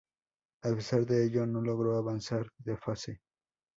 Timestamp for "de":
1.05-1.27, 2.57-2.75